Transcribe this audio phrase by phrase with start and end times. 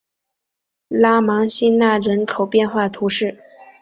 [0.87, 3.37] 拉芒辛讷人口变化图示